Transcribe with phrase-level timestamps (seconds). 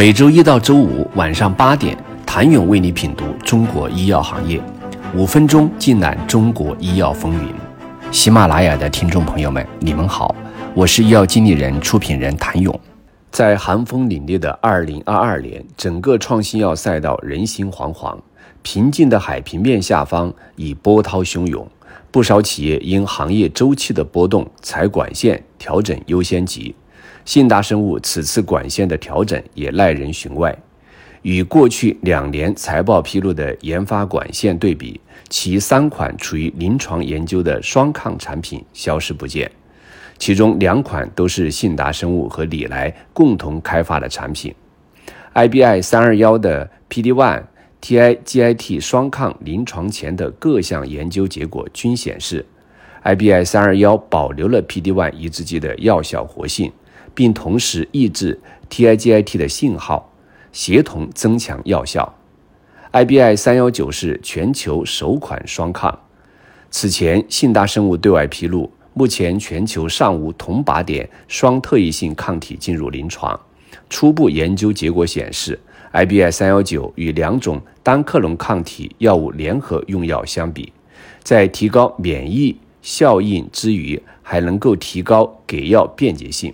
[0.00, 4.58] 每周一到周五晚上八点，谭勇为你品读中国医药行业，
[5.14, 7.52] 五分钟尽览中国医药风云。
[8.10, 10.34] 喜马拉雅的听众朋友们，你们好，
[10.74, 12.80] 我是医药经理人、出品人谭勇。
[13.30, 18.16] 在寒风凛冽的二零二二年，整个创新药赛道人心惶惶，
[18.62, 21.68] 平静的海平面下方已波涛汹涌，
[22.10, 26.74] 不少企业因行业周期的波动，裁管线、调整优先级。
[27.24, 30.56] 信达生物此次管线的调整也耐人寻味，
[31.22, 39.50] 与过去两年财报披露的研发管线对比，其三款处于临床研究的双抗产品消失不见，
[40.18, 44.54] 其中两款都是信达生物和礼来共同开发的产品。
[45.34, 47.42] IBI 三二幺的 PD-1、
[47.80, 52.44] TIGIT 双抗临床前的各项研究结果均显示
[53.04, 56.72] ，IBI 三二幺保留了 PD-1 抑制剂的药效活性。
[57.14, 60.12] 并同时抑制 TIGIT 的信号，
[60.52, 62.14] 协同增强药效。
[62.92, 65.96] IBI 三幺九是全球首款双抗。
[66.70, 73.38] 此前，信达生物对外披露，目前全球尚无同靶点双特异性抗体进入临床。
[73.88, 75.58] 初步研究结果显示
[75.92, 80.72] ，IBI 三幺九与两种单克隆抗体药物联合用药相比，
[81.22, 86.52] 在提高免疫效应之余，还能够提高给药便捷性。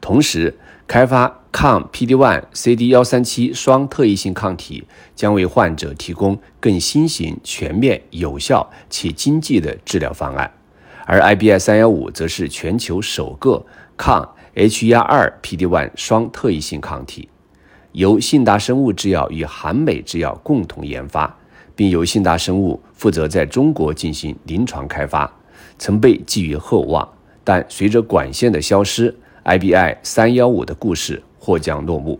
[0.00, 0.56] 同时，
[0.86, 4.84] 开发抗 PD-1、CD137 双特异性抗体，
[5.14, 10.50] 将为患者提供更新型、全面、有效且经济的治疗方案。
[11.06, 13.64] 而 IBI 三幺五则是全球首个
[13.96, 17.28] 抗 H1 PD-1 双特异性抗体，
[17.92, 21.36] 由信达生物制药与韩美制药共同研发，
[21.74, 25.32] 并由信达生物负责在中国进行临床开发，
[25.78, 27.08] 曾被寄予厚望。
[27.42, 29.12] 但随着管线的消失
[29.44, 32.18] ，IBI 三幺五的故事或将落幕，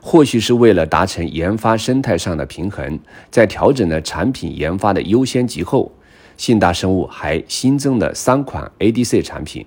[0.00, 2.98] 或许是为了达成研发生态上的平衡，
[3.30, 5.92] 在调整了产品研发的优先级后，
[6.36, 9.64] 信达生物还新增了三款 ADC 产品。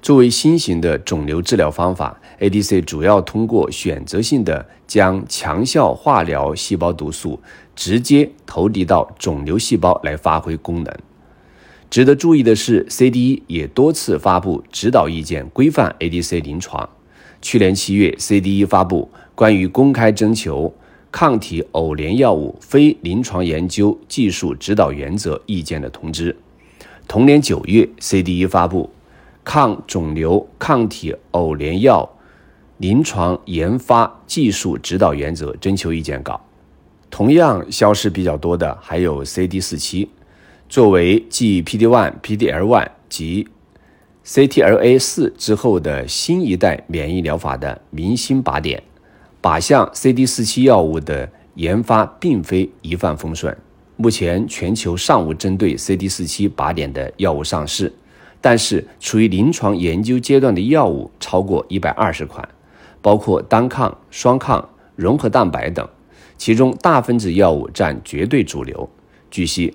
[0.00, 7.40] 作为新型的肿瘤治疗方法，ADC 主要通过选择性的将强效化疗细胞毒素
[7.74, 10.94] 直接投递到肿瘤细胞来发挥功能。
[11.90, 16.86] 值得注意的是，CDE 也多次发布指导意见，规范 ADC 临床。
[17.40, 20.74] 去年七月，CDE 发布关于公开征求
[21.10, 26.36] 抗体偶联药物非临床研究技术指导原则意见的通知。
[27.06, 28.90] 同年九月，CDE 发布
[29.42, 32.06] 抗肿瘤抗体偶联药
[32.76, 36.38] 临床研发技术指导原则征求意见稿。
[37.08, 40.10] 同样消失比较多的还有 CD 四七。
[40.68, 43.48] 作为继 PD-1、PD-L1 及
[44.26, 48.82] CTLA-4 之后的新一代免疫疗法的明星靶点，
[49.40, 53.56] 靶向 CD47 药物的研发并非一帆风顺。
[53.96, 57.90] 目前全球尚无针对 CD47 靶点的药物上市，
[58.42, 62.46] 但是处于临床研究阶段的药物超过一百二十款，
[63.00, 65.88] 包括单抗、双抗、融合蛋白等，
[66.36, 68.86] 其中大分子药物占绝对主流。
[69.30, 69.74] 据悉。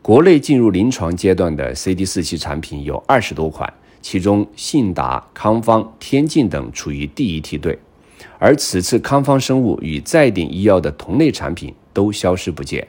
[0.00, 3.70] 国内进入临床阶段的 CD47 产品有二十多款，
[4.00, 7.78] 其中信达、康方、天境等处于第一梯队，
[8.38, 12.88] 而此次康方生物与再鼎医药的同类产品都消失不见。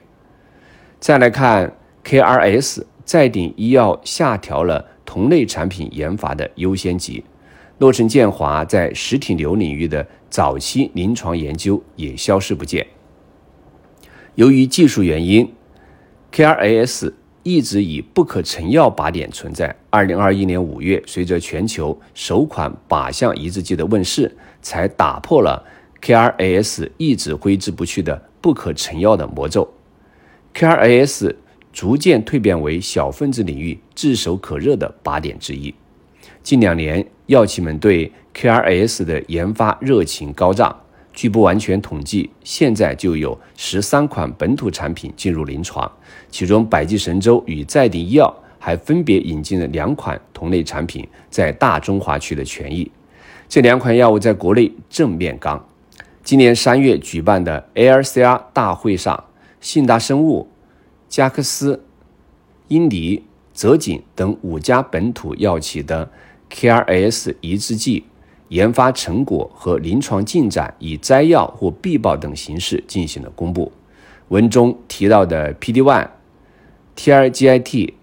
[0.99, 1.75] 再来看
[2.05, 7.25] KRS，再鼎医药下调了同类产品研发的优先级，
[7.79, 12.87] 诺城建华在实体瘤领域的早期临床研究也消失不见。
[14.35, 15.51] 由于技术原因。
[16.31, 17.11] KRAS
[17.43, 19.75] 一直以不可成药靶点存在。
[19.89, 25.65] 二零二一年五月，随着全球首款靶向抑制剂的问世，才打破了
[26.01, 29.67] KRAS 一直挥之不去的不可成药的魔咒。
[30.53, 31.35] KRAS
[31.71, 35.73] 逐渐蜕变为小分子领域炙手可热的靶点之一。
[36.43, 40.75] 近两年，药企们对 KRAS 的研发热情高涨。
[41.19, 45.91] 据不完全统计，现在就有十三款本土产品进入临床，
[46.31, 52.89] 其中百济神州与在鼎医药还分别引进了两款同类产品在大中华区的权益。
[53.49, 55.61] 这两款药物在国内正面刚。
[56.23, 59.21] 今年三月举办的 ALCR 大会上，
[59.59, 60.47] 信达生物、
[61.09, 61.83] 加克斯、
[62.69, 66.09] 英迪、泽锦等五家本土药企的
[66.47, 68.05] K R S 抑制剂。
[68.49, 73.71] 研发成果和临床进展以摘要或必报等形式进行了公布。
[74.27, 76.07] 文中提到的 PD-1、
[76.95, 77.93] T R G I T、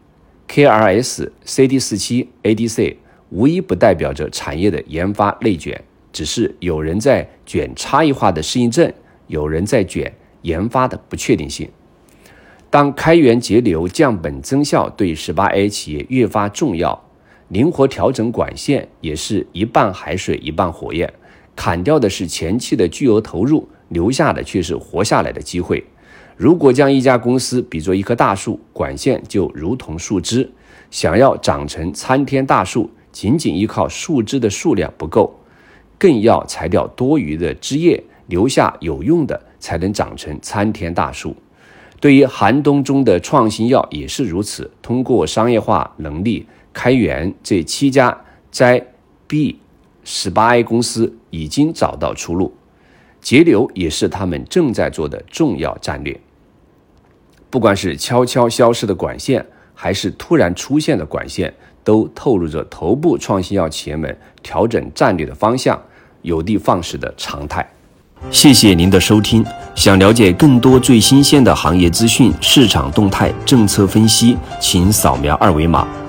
[0.49, 2.97] KRS、CD47、ADC，
[3.31, 5.85] 无一不代表着产业的研发内卷。
[6.13, 8.91] 只是有人在卷差异化的适应症，
[9.27, 11.69] 有人在卷研发的不确定性。
[12.71, 17.05] 当开源节流、降本增效对十八 A 企业越发重要，
[17.49, 21.13] 灵活调整管线也是一半海水一半火焰。
[21.55, 25.83] 砍掉的是前期的巨额投入，留下的却是活下来的机会。
[26.37, 30.51] 如果将一家公司比作一棵大树，管线就如同树枝，
[30.91, 35.41] 想要长成参天大树，仅仅依靠树枝的数量不够，
[35.97, 41.35] 更要裁掉多余的枝叶，留下有用的，才能长成参天大树。
[41.99, 44.71] 对于寒冬中的创新药也是如此。
[44.83, 46.47] 通过商业化能力，
[46.77, 48.15] 开源这七家
[48.51, 48.87] 在
[49.27, 49.59] B
[50.05, 52.53] 十八 A 公司已经找到出路，
[53.23, 56.21] 节流也是他们正在做的重要战略。
[57.49, 65.83] 不管是悄悄消失的管线，还是突然出现的管线，都透露着头部创新药企业们调整战略的方向、
[66.21, 67.67] 有的放矢的常态。
[68.31, 69.43] 谢谢您的收听。
[69.75, 75.89] 想了解更多最新鲜的行业资讯、市场动态、政策分析，请扫描二维码